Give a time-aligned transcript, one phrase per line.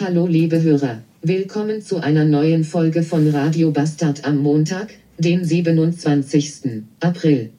[0.00, 6.84] Hallo liebe Hörer, willkommen zu einer neuen Folge von Radio Bastard am Montag, den 27.
[7.00, 7.50] April.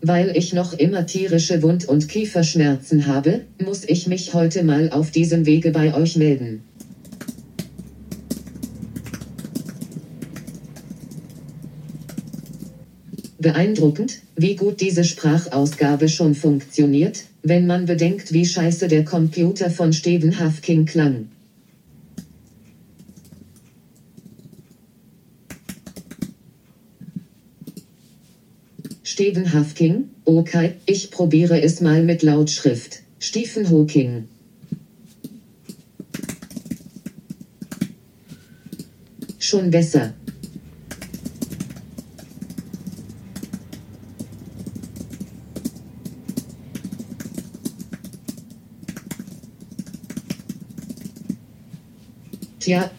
[0.00, 5.12] Weil ich noch immer tierische Wund- und Kieferschmerzen habe, muss ich mich heute mal auf
[5.12, 6.64] diesem Wege bei euch melden.
[13.40, 19.94] Beeindruckend, wie gut diese Sprachausgabe schon funktioniert, wenn man bedenkt, wie scheiße der Computer von
[19.94, 21.28] Stephen Hawking klang.
[29.02, 33.00] Stephen Hawking, okay, ich probiere es mal mit Lautschrift.
[33.18, 34.28] Stephen Hawking.
[39.38, 40.12] Schon besser.
[52.60, 52.90] Tja,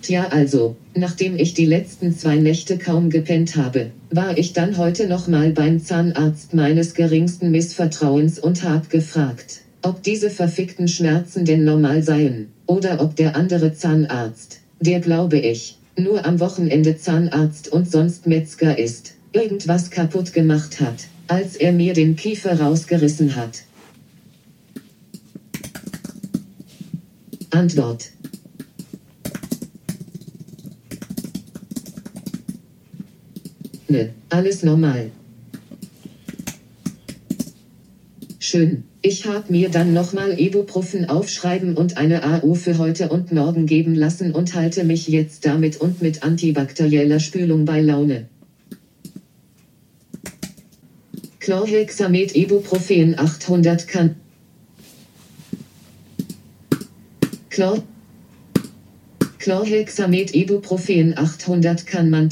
[0.00, 5.06] tja also, nachdem ich die letzten zwei Nächte kaum gepennt habe, war ich dann heute
[5.06, 12.02] nochmal beim Zahnarzt meines geringsten Missvertrauens und hab gefragt, ob diese verfickten Schmerzen denn normal
[12.02, 18.26] seien, oder ob der andere Zahnarzt, der glaube ich, nur am Wochenende Zahnarzt und sonst
[18.26, 23.64] Metzger ist, irgendwas kaputt gemacht hat, als er mir den Kiefer rausgerissen hat.
[27.50, 28.12] Antwort
[33.90, 35.10] Ne, alles normal.
[38.38, 38.84] Schön.
[39.02, 43.96] Ich hab mir dann nochmal Ibuprofen aufschreiben und eine AU für heute und morgen geben
[43.96, 48.28] lassen und halte mich jetzt damit und mit antibakterieller Spülung bei Laune.
[51.40, 54.14] Chlorhexamet Ibuprofen 800 kann.
[57.48, 57.82] Chlor
[59.40, 62.28] Chlorhexamet Ibuprofen 800 kann man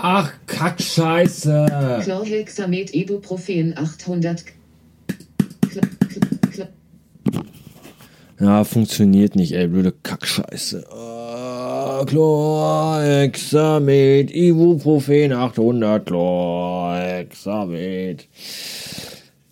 [0.00, 2.00] Ach, Kackscheiße.
[2.04, 4.52] Chlorhexamet Ibuprofen 800 Kl
[6.08, 6.20] Kl
[6.52, 6.68] Kl
[8.40, 10.84] Ja, funktioniert nicht, ey, blöde Kackscheiße.
[10.92, 18.28] Ah, Chlorhexamet, Ibuprofen 800, Chlorhexamet.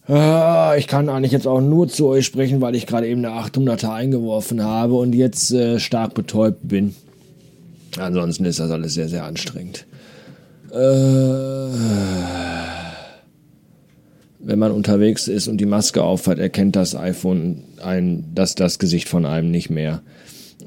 [0.07, 3.35] Ah, ich kann eigentlich jetzt auch nur zu euch sprechen, weil ich gerade eben eine
[3.35, 6.95] 800er eingeworfen habe und jetzt äh, stark betäubt bin.
[7.99, 9.87] Ansonsten ist das alles sehr, sehr anstrengend.
[10.73, 12.17] Äh,
[14.39, 19.09] wenn man unterwegs ist und die Maske aufhat, erkennt das iPhone ein, das, das Gesicht
[19.09, 20.03] von einem nicht mehr.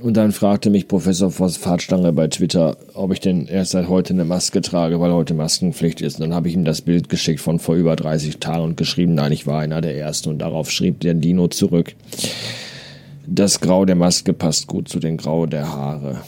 [0.01, 4.23] Und dann fragte mich Professor Fahrtstange bei Twitter, ob ich denn erst seit heute eine
[4.23, 6.15] Maske trage, weil heute Maskenpflicht ist.
[6.15, 9.13] Und dann habe ich ihm das Bild geschickt von vor über 30 Tagen und geschrieben,
[9.13, 10.29] nein, ich war einer der Ersten.
[10.29, 11.95] Und darauf schrieb der Dino zurück,
[13.27, 16.21] das Grau der Maske passt gut zu den Grau der Haare.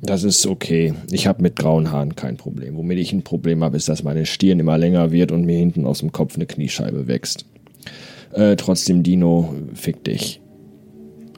[0.00, 0.94] Das ist okay.
[1.10, 2.76] Ich habe mit grauen Haaren kein Problem.
[2.76, 5.86] Womit ich ein Problem habe, ist, dass meine Stirn immer länger wird und mir hinten
[5.86, 7.46] aus dem Kopf eine Kniescheibe wächst.
[8.32, 10.40] Äh, trotzdem, Dino, fick dich.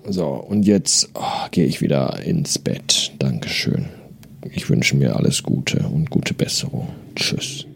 [0.09, 3.13] So, und jetzt oh, gehe ich wieder ins Bett.
[3.19, 3.87] Dankeschön.
[4.53, 6.89] Ich wünsche mir alles Gute und gute Besserung.
[7.15, 7.67] Tschüss.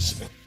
[0.00, 0.39] Vielen Dank, ja, Dankeschön.